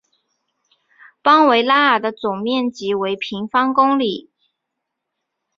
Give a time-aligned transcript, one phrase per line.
[1.21, 4.31] 邦维拉尔的总面积为平方公里。